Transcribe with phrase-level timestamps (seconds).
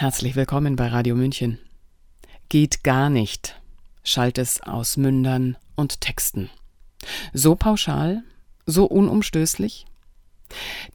[0.00, 1.58] Herzlich willkommen bei Radio München.
[2.48, 3.60] Geht gar nicht,
[4.04, 6.50] schallt es aus Mündern und Texten.
[7.32, 8.22] So pauschal,
[8.64, 9.86] so unumstößlich?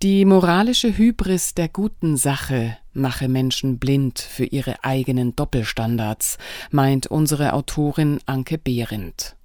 [0.02, 6.38] Die moralische Hybris der guten Sache mache Menschen blind für ihre eigenen Doppelstandards,
[6.72, 9.36] meint unsere Autorin Anke Behrendt.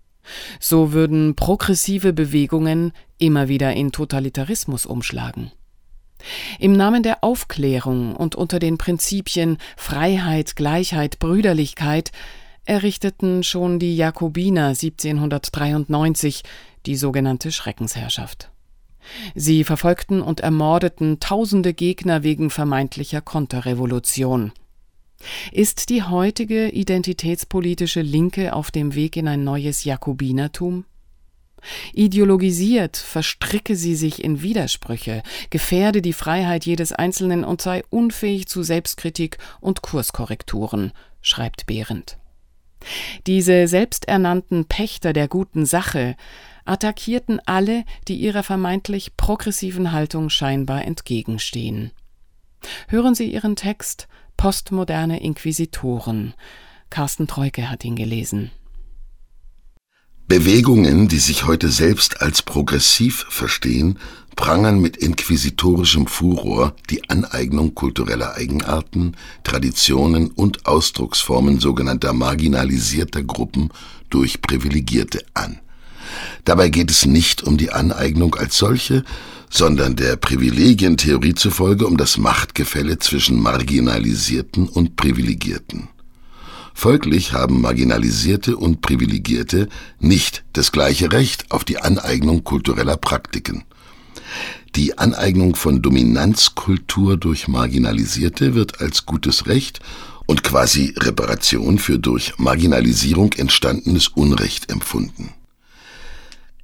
[0.61, 5.51] So würden progressive Bewegungen immer wieder in Totalitarismus umschlagen.
[6.59, 12.13] Im Namen der Aufklärung und unter den Prinzipien Freiheit, Gleichheit, Brüderlichkeit
[12.65, 16.43] errichteten schon die Jakobiner 1793
[16.87, 18.51] die sogenannte Schreckensherrschaft.
[19.35, 24.53] Sie verfolgten und ermordeten tausende Gegner wegen vermeintlicher Konterrevolution.
[25.51, 30.85] Ist die heutige identitätspolitische Linke auf dem Weg in ein neues Jakobinertum?
[31.93, 38.63] Ideologisiert verstricke sie sich in Widersprüche, gefährde die Freiheit jedes Einzelnen und sei unfähig zu
[38.63, 42.19] Selbstkritik und Kurskorrekturen, schreibt Behrendt.
[43.27, 46.17] Diese selbsternannten Pächter der guten Sache
[46.65, 51.91] attackierten alle, die ihrer vermeintlich progressiven Haltung scheinbar entgegenstehen.
[52.89, 56.35] Hören Sie Ihren Text Postmoderne Inquisitoren.
[56.91, 58.51] Carsten Treuke hat ihn gelesen.
[60.29, 63.99] Bewegungen, die sich heute selbst als progressiv verstehen,
[64.37, 73.71] prangern mit inquisitorischem Furor die Aneignung kultureller Eigenarten, Traditionen und Ausdrucksformen sogenannter marginalisierter Gruppen
[74.11, 75.61] durch Privilegierte an.
[76.45, 79.05] Dabei geht es nicht um die Aneignung als solche,
[79.49, 85.89] sondern der Privilegientheorie zufolge um das Machtgefälle zwischen Marginalisierten und Privilegierten.
[86.81, 89.69] Folglich haben Marginalisierte und Privilegierte
[89.99, 93.65] nicht das gleiche Recht auf die Aneignung kultureller Praktiken.
[94.77, 99.81] Die Aneignung von Dominanzkultur durch Marginalisierte wird als gutes Recht
[100.27, 105.35] und quasi Reparation für durch Marginalisierung entstandenes Unrecht empfunden.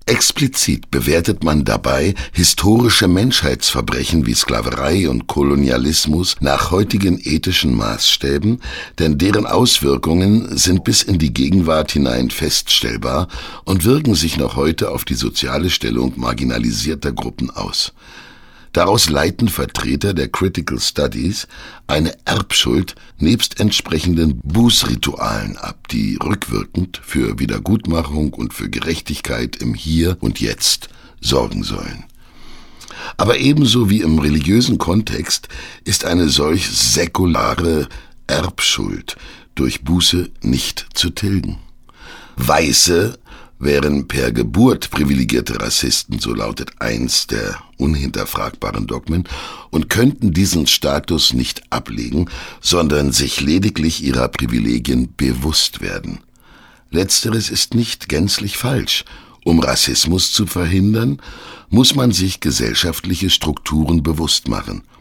[0.07, 8.61] Explizit bewertet man dabei historische Menschheitsverbrechen wie Sklaverei und Kolonialismus nach heutigen ethischen Maßstäben,
[8.99, 13.29] denn deren Auswirkungen sind bis in die Gegenwart hinein feststellbar
[13.65, 17.95] und wirken sich noch heute auf die soziale Stellung marginalisierter Gruppen aus.
[18.75, 21.47] Daraus leiten Vertreter der Critical Studies
[21.87, 30.17] eine Erbschuld nebst entsprechenden Bußritualen ab, die rückwirkend für Wiedergutmachung und für Gerechtigkeit im Hier
[30.19, 30.89] und Jetzt
[31.21, 32.03] sorgen sollen.
[33.17, 35.47] Aber ebenso wie im religiösen Kontext
[35.85, 37.89] ist eine solch säkulare
[38.27, 39.17] Erbschuld
[39.55, 41.59] durch Buße nicht zu tilgen.
[42.37, 43.21] Weiße
[43.59, 49.25] wären per Geburt privilegierte Rassisten, so lautet eins der unhinterfragbaren Dogmen,
[49.71, 52.29] und könnten diesen Status nicht ablegen,
[52.61, 56.21] sondern sich lediglich ihrer Privilegien bewusst werden.
[56.91, 59.05] Letzteres ist nicht gänzlich falsch.
[59.45, 61.21] Um Rassismus zu verhindern,
[61.69, 64.83] muss man sich gesellschaftliche Strukturen bewusst machen–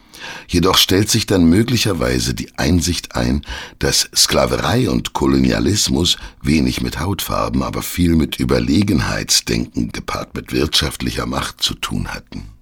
[0.47, 3.41] Jedoch stellt sich dann möglicherweise die Einsicht ein,
[3.79, 11.62] dass Sklaverei und Kolonialismus wenig mit Hautfarben, aber viel mit Überlegenheitsdenken gepaart mit wirtschaftlicher Macht
[11.62, 12.53] zu tun hatten.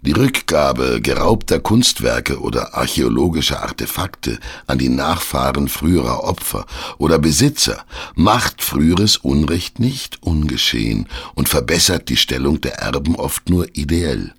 [0.00, 6.66] Die Rückgabe geraubter Kunstwerke oder archäologischer Artefakte an die Nachfahren früherer Opfer
[6.98, 7.84] oder Besitzer
[8.14, 14.34] macht früheres Unrecht nicht ungeschehen und verbessert die Stellung der Erben oft nur ideell.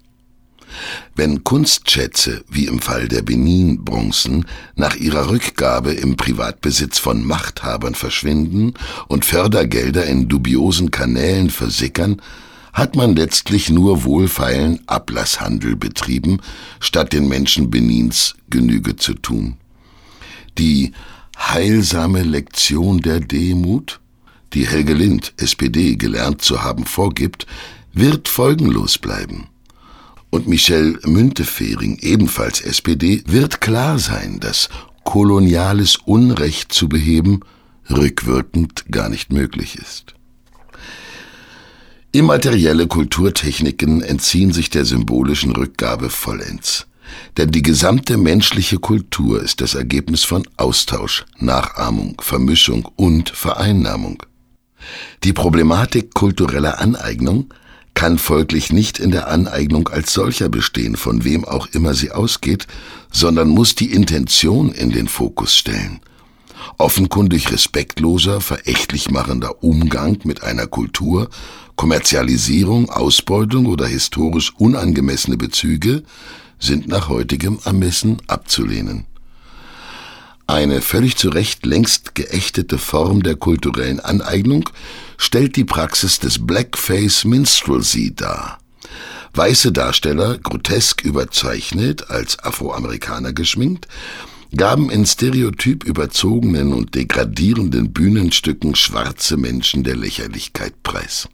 [1.16, 8.74] Wenn Kunstschätze, wie im Fall der Benin-Bronzen, nach ihrer Rückgabe im Privatbesitz von Machthabern verschwinden
[9.08, 12.22] und Fördergelder in dubiosen Kanälen versickern,
[12.74, 16.40] hat man letztlich nur wohlfeilen Ablasshandel betrieben,
[16.80, 19.58] statt den Menschen Benins Genüge zu tun.
[20.58, 20.94] Die
[21.38, 24.00] heilsame Lektion der Demut,
[24.54, 27.46] die Helge Lind, SPD, gelernt zu haben vorgibt,
[27.94, 29.48] wird folgenlos bleiben
[30.30, 34.70] und Michel Müntefering, ebenfalls SPD, wird klar sein, dass
[35.04, 37.42] koloniales Unrecht zu beheben
[37.90, 40.14] rückwirkend gar nicht möglich ist.
[42.12, 46.88] Immaterielle Kulturtechniken entziehen sich der symbolischen Rückgabe vollends.
[47.38, 54.24] Denn die gesamte menschliche Kultur ist das Ergebnis von Austausch, Nachahmung, Vermischung und Vereinnahmung.
[55.24, 57.54] Die Problematik kultureller Aneignung
[58.00, 62.66] kann folglich nicht in der Aneignung als solcher bestehen, von wem auch immer sie ausgeht,
[63.12, 66.00] sondern muss die Intention in den Fokus stellen.
[66.78, 71.30] Offenkundig respektloser, verächtlich machender Umgang mit einer Kultur,
[71.76, 76.04] Kommerzialisierung, Ausbeutung oder historisch unangemessene Bezüge
[76.58, 79.08] sind nach heutigem Ermessen abzulehnen.
[80.50, 84.68] Eine völlig zu Recht längst geächtete Form der kulturellen Aneignung
[85.16, 88.58] stellt die Praxis des Blackface Minstrelsy dar.
[89.36, 93.88] Weiße Darsteller, grotesk überzeichnet, als Afroamerikaner geschminkt,
[94.56, 101.30] gaben in stereotyp überzogenen und degradierenden Bühnenstücken schwarze Menschen der Lächerlichkeit preis.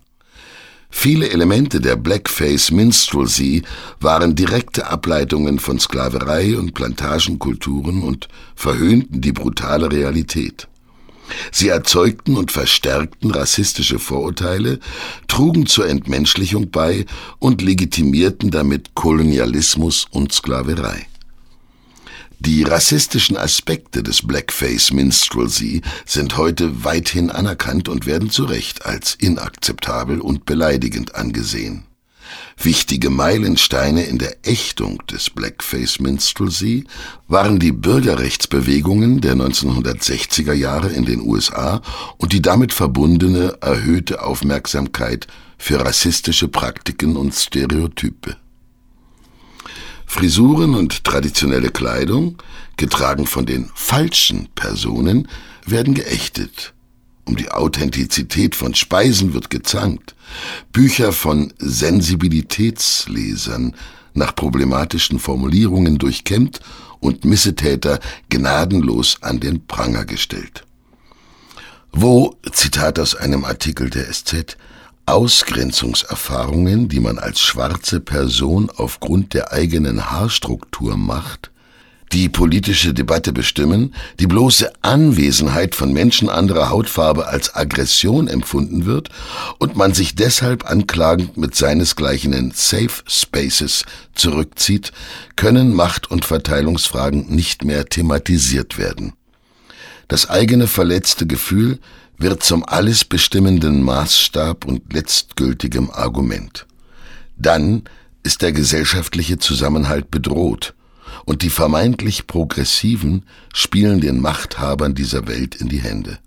[0.98, 3.62] Viele Elemente der Blackface Minstrelsy
[4.00, 10.68] waren direkte Ableitungen von Sklaverei und Plantagenkulturen und verhöhnten die brutale Realität.
[11.52, 14.80] Sie erzeugten und verstärkten rassistische Vorurteile,
[15.28, 17.06] trugen zur Entmenschlichung bei
[17.38, 21.06] und legitimierten damit Kolonialismus und Sklaverei.
[22.40, 29.16] Die rassistischen Aspekte des Blackface Minstrelsy sind heute weithin anerkannt und werden zu Recht als
[29.16, 31.86] inakzeptabel und beleidigend angesehen.
[32.58, 36.86] Wichtige Meilensteine in der Ächtung des Blackface Minstrelsy
[37.28, 41.82] waren die Bürgerrechtsbewegungen der 1960er Jahre in den USA
[42.18, 45.28] und die damit verbundene erhöhte Aufmerksamkeit
[45.58, 48.38] für rassistische Praktiken und Stereotype.
[50.06, 52.38] Frisuren und traditionelle Kleidung,
[52.78, 55.28] getragen von den falschen Personen,
[55.66, 56.74] werden geächtet.
[57.26, 60.16] Um die Authentizität von Speisen wird gezankt.
[60.72, 63.76] Bücher von Sensibilitätslesern
[64.14, 66.60] nach problematischen Formulierungen durchkämmt
[67.00, 68.00] und Missetäter
[68.30, 70.64] gnadenlos an den Pranger gestellt.
[71.92, 74.58] Wo, Zitat aus einem Artikel der SZ,
[75.06, 81.52] Ausgrenzungserfahrungen, die man als schwarze Person aufgrund der eigenen Haarstruktur macht,
[82.12, 89.10] die politische Debatte bestimmen, die bloße Anwesenheit von Menschen anderer Hautfarbe als Aggression empfunden wird
[89.60, 94.92] und man sich deshalb anklagend mit seinesgleichen in Safe Spaces zurückzieht,
[95.36, 99.14] können Macht- und Verteilungsfragen nicht mehr thematisiert werden.
[100.08, 101.80] Das eigene verletzte Gefühl
[102.18, 106.66] wird zum alles bestimmenden Maßstab und letztgültigem Argument.
[107.38, 107.84] Dann
[108.24, 110.74] ist der gesellschaftliche Zusammenhalt bedroht,
[111.26, 113.24] und die vermeintlich Progressiven
[113.54, 116.20] spielen den Machthabern dieser Welt in die Hände.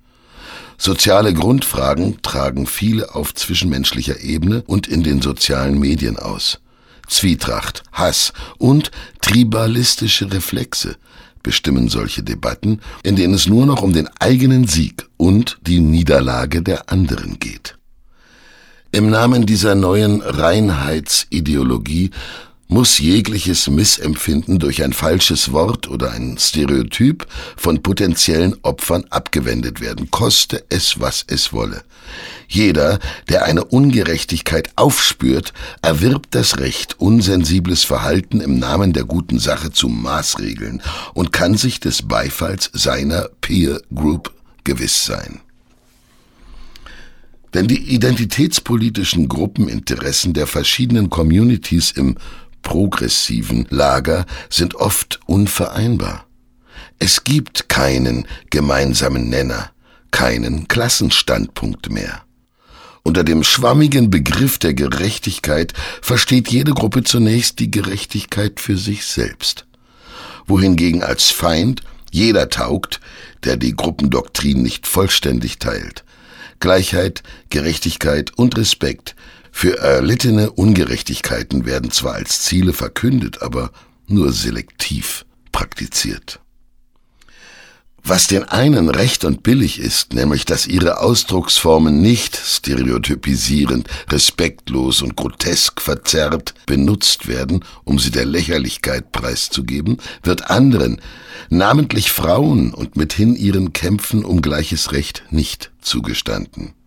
[0.77, 6.61] Soziale Grundfragen tragen viele auf zwischenmenschlicher Ebene und in den sozialen Medien aus.
[7.09, 10.97] Zwietracht, Hass und tribalistische Reflexe
[11.43, 16.63] bestimmen solche Debatten, in denen es nur noch um den eigenen Sieg und die Niederlage
[16.63, 17.77] der anderen geht.
[18.91, 22.11] Im Namen dieser neuen Reinheitsideologie
[22.69, 27.27] muss jegliches Missempfinden durch ein falsches Wort oder ein Stereotyp
[27.57, 31.83] von potenziellen Opfern abgewendet werden, koste es, was es wolle.
[32.47, 32.99] Jeder,
[33.29, 39.89] der eine Ungerechtigkeit aufspürt, erwirbt das Recht, unsensibles Verhalten im Namen der guten Sache zu
[39.89, 40.83] maßregeln
[41.15, 44.33] und kann sich des Beifalls seiner Peer Group
[44.65, 45.41] gewiss sein.
[47.55, 52.17] Denn die identitätspolitischen Gruppeninteressen der verschiedenen Communities im
[52.69, 56.27] progressiven Lager sind oft unvereinbar.
[56.99, 59.71] Es gibt keinen gemeinsamen Nenner,
[60.11, 62.25] keinen Klassenstandpunkt mehr.
[63.05, 65.73] Unter dem schwammigen Begriff der Gerechtigkeit
[66.03, 69.65] versteht jede Gruppe zunächst die Gerechtigkeit für sich selbst,
[70.47, 71.81] wohingegen als Feind
[72.13, 73.01] jeder taugt,
[73.45, 76.05] der die Gruppendoktrin nicht vollständig teilt.
[76.61, 79.17] Gleichheit, Gerechtigkeit und Respekt
[79.51, 83.71] für erlittene Ungerechtigkeiten werden zwar als Ziele verkündet, aber
[84.07, 86.41] nur selektiv praktiziert.
[88.05, 95.15] Was den einen recht und billig ist, nämlich dass ihre Ausdrucksformen nicht stereotypisierend, respektlos und
[95.15, 101.03] grotesk verzerrt benutzt werden, um sie der Lächerlichkeit preiszugeben, wird anderen,
[101.51, 106.78] namentlich Frauen und mithin ihren Kämpfen um gleiches Recht nicht zugestanden.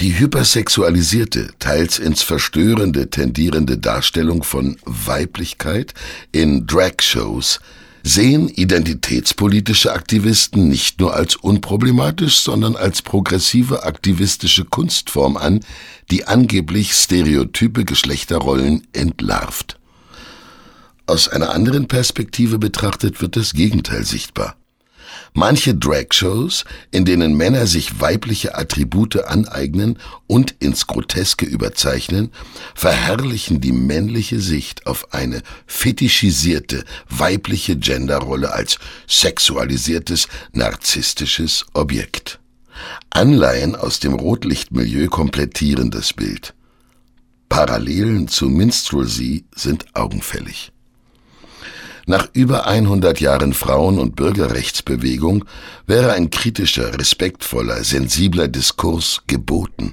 [0.00, 5.92] Die hypersexualisierte, teils ins Verstörende tendierende Darstellung von Weiblichkeit
[6.30, 7.58] in Drag-Shows
[8.04, 15.60] sehen identitätspolitische Aktivisten nicht nur als unproblematisch, sondern als progressive aktivistische Kunstform an,
[16.12, 19.80] die angeblich stereotype Geschlechterrollen entlarvt.
[21.06, 24.57] Aus einer anderen Perspektive betrachtet wird das Gegenteil sichtbar.
[25.38, 32.32] Manche Drag-Shows, in denen Männer sich weibliche Attribute aneignen und ins Groteske überzeichnen,
[32.74, 42.40] verherrlichen die männliche Sicht auf eine fetischisierte weibliche Genderrolle als sexualisiertes, narzisstisches Objekt.
[43.10, 46.52] Anleihen aus dem Rotlichtmilieu komplettieren das Bild.
[47.48, 50.72] Parallelen zu Minstrelsy sind augenfällig.
[52.08, 55.44] Nach über 100 Jahren Frauen- und Bürgerrechtsbewegung
[55.86, 59.92] wäre ein kritischer, respektvoller, sensibler Diskurs geboten.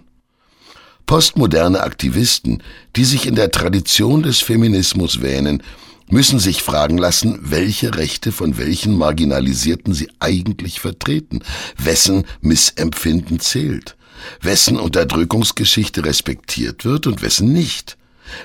[1.08, 2.64] Postmoderne Aktivisten,
[2.96, 5.62] die sich in der Tradition des Feminismus wähnen,
[6.10, 11.42] müssen sich fragen lassen, welche Rechte von welchen Marginalisierten sie eigentlich vertreten,
[11.78, 13.98] wessen Missempfinden zählt,
[14.40, 17.98] wessen Unterdrückungsgeschichte respektiert wird und wessen nicht,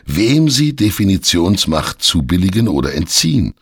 [0.06, 3.54] wem sie Definitionsmacht zubilligen oder entziehen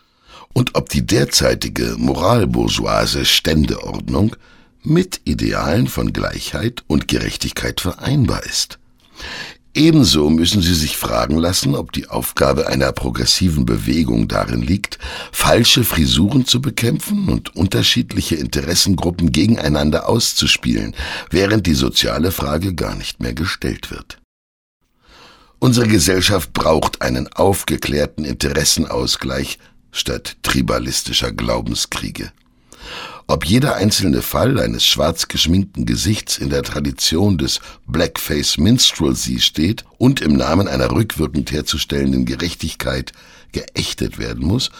[0.53, 4.35] und ob die derzeitige moralbourgeoise Ständeordnung
[4.83, 8.79] mit Idealen von Gleichheit und Gerechtigkeit vereinbar ist.
[9.75, 14.97] Ebenso müssen Sie sich fragen lassen, ob die Aufgabe einer progressiven Bewegung darin liegt,
[15.31, 20.95] falsche Frisuren zu bekämpfen und unterschiedliche Interessengruppen gegeneinander auszuspielen,
[21.29, 24.18] während die soziale Frage gar nicht mehr gestellt wird.
[25.69, 29.59] Unsere Gesellschaft braucht einen aufgeklärten Interessenausgleich
[29.91, 32.31] statt tribalistischer Glaubenskriege.
[33.27, 39.85] Ob jeder einzelne Fall eines schwarz geschminkten Gesichts in der Tradition des Blackface Minstrelsy steht
[39.99, 43.11] und im Namen einer rückwirkend herzustellenden Gerechtigkeit
[43.51, 44.71] geächtet werden muss,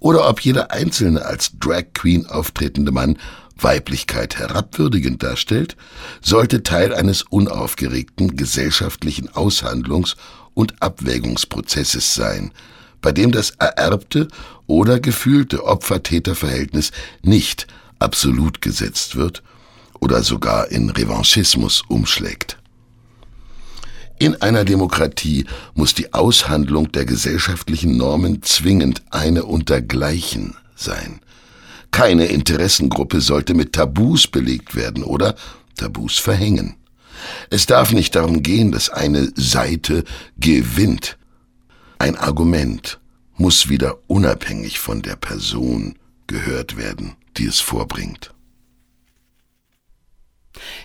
[0.00, 3.16] oder ob jeder einzelne als Drag Queen auftretende Mann
[3.56, 5.76] Weiblichkeit herabwürdigend darstellt,
[6.22, 10.16] sollte Teil eines unaufgeregten gesellschaftlichen Aushandlungs-
[10.54, 12.52] und Abwägungsprozesses sein,
[13.02, 14.28] bei dem das ererbte
[14.66, 16.90] oder gefühlte Opfer-Täter-Verhältnis
[17.22, 17.66] nicht
[17.98, 19.42] absolut gesetzt wird
[20.00, 22.59] oder sogar in Revanchismus umschlägt.
[24.20, 31.20] In einer Demokratie muss die Aushandlung der gesellschaftlichen Normen zwingend eine untergleichen sein.
[31.90, 35.34] Keine Interessengruppe sollte mit Tabus belegt werden oder
[35.74, 36.76] Tabus verhängen.
[37.50, 40.04] Es darf nicht darum gehen, dass eine Seite
[40.36, 41.18] gewinnt.
[41.98, 43.00] Ein Argument
[43.36, 45.98] muss wieder unabhängig von der Person
[46.28, 48.32] gehört werden die es vorbringt.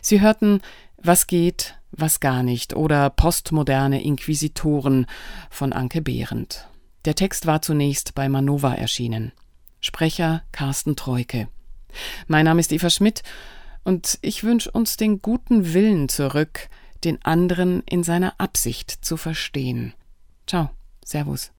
[0.02, 0.62] Sie hörten
[0.98, 5.06] Was geht, was gar nicht oder Postmoderne Inquisitoren
[5.50, 6.68] von Anke Behrendt.
[7.06, 9.32] Der Text war zunächst bei Manova erschienen.
[9.80, 11.48] Sprecher Carsten Treuke.
[12.28, 13.24] Mein Name ist Eva Schmidt
[13.84, 16.70] und ich wünsche uns den guten Willen zurück,
[17.04, 19.94] den anderen in seiner Absicht zu verstehen.
[20.48, 20.72] Ciao,
[21.04, 21.52] Servus.